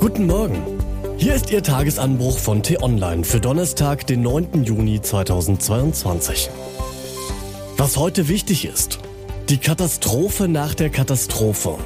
[0.00, 0.62] Guten Morgen.
[1.18, 4.64] Hier ist Ihr Tagesanbruch von T-Online für Donnerstag, den 9.
[4.64, 6.48] Juni 2022.
[7.76, 8.98] Was heute wichtig ist.
[9.50, 11.76] Die Katastrophe nach der Katastrophe.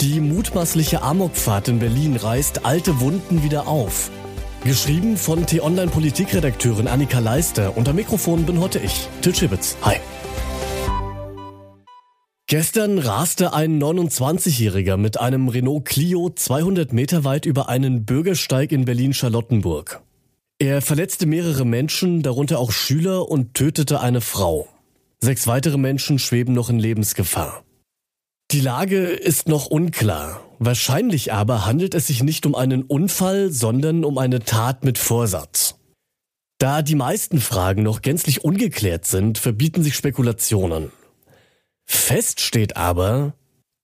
[0.00, 4.12] Die mutmaßliche Amokfahrt in Berlin reißt alte Wunden wieder auf.
[4.62, 7.76] Geschrieben von T-Online Politikredakteurin Annika Leister.
[7.76, 9.76] Unter Mikrofon bin heute ich, Til Schibitz.
[9.82, 9.96] Hi.
[12.50, 18.86] Gestern raste ein 29-Jähriger mit einem Renault Clio 200 Meter weit über einen Bürgersteig in
[18.86, 20.00] Berlin-Charlottenburg.
[20.58, 24.66] Er verletzte mehrere Menschen, darunter auch Schüler, und tötete eine Frau.
[25.20, 27.64] Sechs weitere Menschen schweben noch in Lebensgefahr.
[28.50, 30.40] Die Lage ist noch unklar.
[30.58, 35.74] Wahrscheinlich aber handelt es sich nicht um einen Unfall, sondern um eine Tat mit Vorsatz.
[36.56, 40.90] Da die meisten Fragen noch gänzlich ungeklärt sind, verbieten sich Spekulationen.
[41.88, 43.34] Fest steht aber,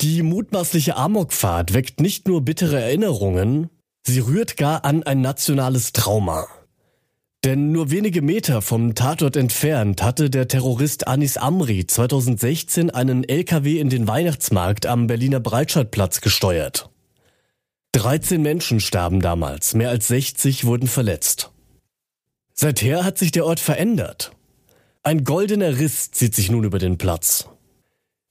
[0.01, 3.71] die mutmaßliche Amokfahrt weckt nicht nur bittere Erinnerungen,
[4.07, 6.47] sie rührt gar an ein nationales Trauma.
[7.45, 13.79] Denn nur wenige Meter vom Tatort entfernt hatte der Terrorist Anis Amri 2016 einen LKW
[13.79, 16.91] in den Weihnachtsmarkt am Berliner Breitscheidplatz gesteuert.
[17.93, 21.51] 13 Menschen starben damals, mehr als 60 wurden verletzt.
[22.53, 24.33] Seither hat sich der Ort verändert.
[25.03, 27.49] Ein goldener Riss zieht sich nun über den Platz.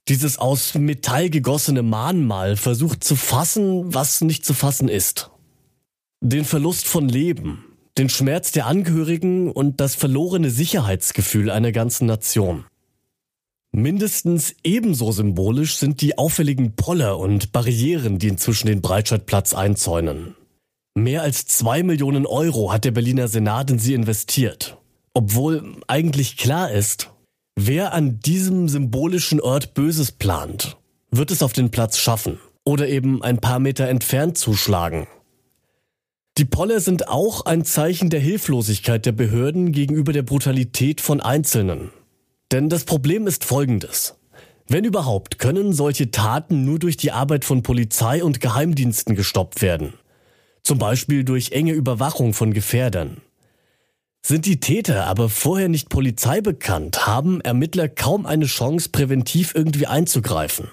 [0.08, 5.30] Dieses aus Metall gegossene Mahnmal versucht zu fassen, was nicht zu fassen ist.
[6.20, 7.64] Den Verlust von Leben,
[7.96, 12.66] den Schmerz der Angehörigen und das verlorene Sicherheitsgefühl einer ganzen Nation.
[13.72, 20.36] Mindestens ebenso symbolisch sind die auffälligen Poller und Barrieren, die inzwischen den Breitscheidplatz einzäunen.
[20.94, 24.76] Mehr als zwei Millionen Euro hat der Berliner Senat in sie investiert.
[25.12, 27.10] Obwohl eigentlich klar ist,
[27.56, 30.76] Wer an diesem symbolischen Ort Böses plant,
[31.12, 35.06] wird es auf den Platz schaffen oder eben ein paar Meter entfernt zuschlagen.
[36.36, 41.90] Die Poller sind auch ein Zeichen der Hilflosigkeit der Behörden gegenüber der Brutalität von Einzelnen.
[42.50, 44.16] Denn das Problem ist folgendes.
[44.66, 49.94] Wenn überhaupt, können solche Taten nur durch die Arbeit von Polizei und Geheimdiensten gestoppt werden.
[50.64, 53.18] Zum Beispiel durch enge Überwachung von Gefährdern.
[54.26, 59.86] Sind die Täter aber vorher nicht Polizei bekannt, haben Ermittler kaum eine Chance, präventiv irgendwie
[59.86, 60.70] einzugreifen.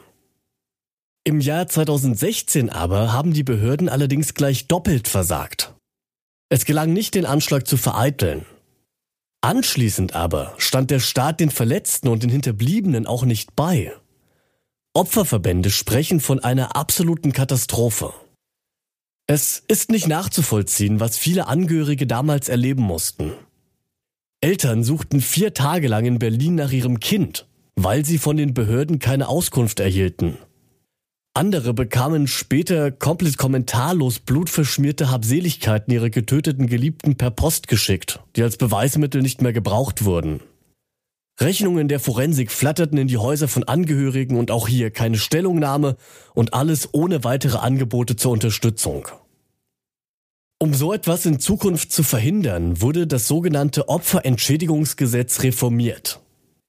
[1.26, 5.76] Im Jahr 2016 aber haben die Behörden allerdings gleich doppelt versagt.
[6.48, 8.46] Es gelang nicht, den Anschlag zu vereiteln.
[9.42, 13.92] Anschließend aber stand der Staat den Verletzten und den Hinterbliebenen auch nicht bei.
[14.94, 18.14] Opferverbände sprechen von einer absoluten Katastrophe.
[19.34, 23.32] Es ist nicht nachzuvollziehen, was viele Angehörige damals erleben mussten.
[24.42, 27.48] Eltern suchten vier Tage lang in Berlin nach ihrem Kind,
[27.78, 30.38] weil sie von den Behörden keine Auskunft erhielten.
[31.34, 38.58] Andere bekamen später komplett kommentarlos blutverschmierte Habseligkeiten ihrer getöteten Geliebten per Post geschickt, die als
[38.58, 40.42] Beweismittel nicht mehr gebraucht wurden.
[41.42, 45.98] Rechnungen der Forensik flatterten in die Häuser von Angehörigen und auch hier keine Stellungnahme
[46.34, 49.08] und alles ohne weitere Angebote zur Unterstützung.
[50.60, 56.20] Um so etwas in Zukunft zu verhindern, wurde das sogenannte Opferentschädigungsgesetz reformiert.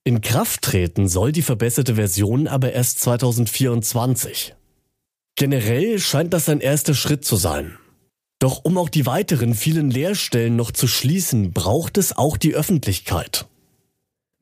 [0.05, 4.55] In Kraft treten soll die verbesserte Version aber erst 2024.
[5.37, 7.77] Generell scheint das ein erster Schritt zu sein.
[8.39, 13.47] Doch um auch die weiteren vielen Leerstellen noch zu schließen, braucht es auch die Öffentlichkeit.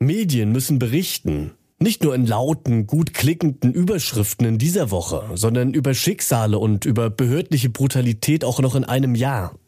[0.01, 5.95] Medien müssen berichten, nicht nur in lauten, gut klickenden Überschriften in dieser Woche, sondern über
[5.95, 9.59] Schicksale und über behördliche Brutalität auch noch in einem Jahr.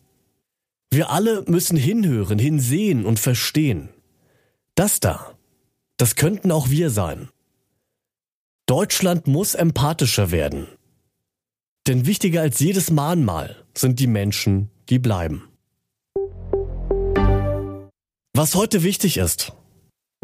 [0.91, 3.91] Wir alle müssen hinhören, hinsehen und verstehen.
[4.75, 5.35] Das da,
[5.99, 7.29] das könnten auch wir sein.
[8.67, 10.67] Deutschland muss empathischer werden.
[11.87, 15.49] Denn wichtiger als jedes Mahnmal sind die Menschen, die bleiben.
[18.35, 19.53] Was heute wichtig ist,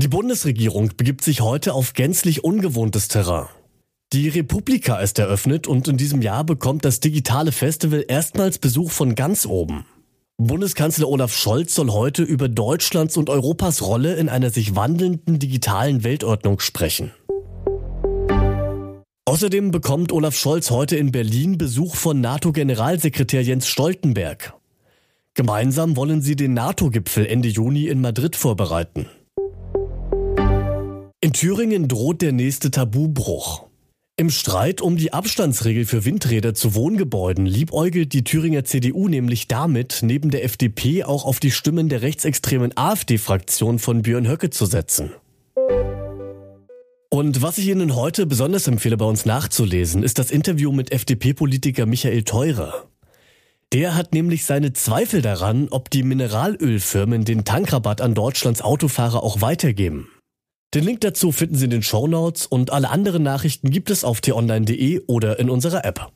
[0.01, 3.47] die Bundesregierung begibt sich heute auf gänzlich ungewohntes Terrain.
[4.15, 9.15] Die Republika ist eröffnet und in diesem Jahr bekommt das digitale Festival erstmals Besuch von
[9.15, 9.85] ganz oben.
[10.39, 16.05] Bundeskanzler Olaf Scholz soll heute über Deutschlands und Europas Rolle in einer sich wandelnden digitalen
[16.05, 17.11] Weltordnung sprechen.
[19.27, 24.55] Außerdem bekommt Olaf Scholz heute in Berlin Besuch von NATO-Generalsekretär Jens Stoltenberg.
[25.35, 29.07] Gemeinsam wollen sie den NATO-Gipfel Ende Juni in Madrid vorbereiten.
[31.29, 33.67] In Thüringen droht der nächste Tabubruch.
[34.17, 39.99] Im Streit um die Abstandsregel für Windräder zu Wohngebäuden liebäugelt die Thüringer CDU nämlich damit,
[40.01, 45.11] neben der FDP auch auf die Stimmen der rechtsextremen AfD-Fraktion von Björn Höcke zu setzen.
[47.11, 51.85] Und was ich Ihnen heute besonders empfehle, bei uns nachzulesen, ist das Interview mit FDP-Politiker
[51.85, 52.87] Michael Theurer.
[53.75, 59.43] Der hat nämlich seine Zweifel daran, ob die Mineralölfirmen den Tankrabatt an Deutschlands Autofahrer auch
[59.43, 60.09] weitergeben.
[60.75, 64.21] Den Link dazu finden Sie in den Shownotes und alle anderen Nachrichten gibt es auf
[64.21, 66.13] t-online.de oder in unserer App.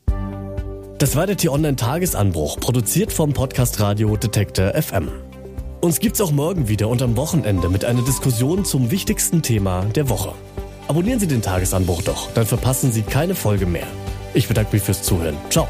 [0.99, 5.08] Das war der T-Online Tagesanbruch, produziert vom Podcast Radio Detektor FM.
[5.81, 10.10] Uns gibt's auch morgen wieder und am Wochenende mit einer Diskussion zum wichtigsten Thema der
[10.10, 10.34] Woche.
[10.87, 13.87] Abonnieren Sie den Tagesanbruch doch, dann verpassen Sie keine Folge mehr.
[14.34, 15.37] Ich bedanke mich fürs Zuhören.
[15.48, 15.66] Ciao.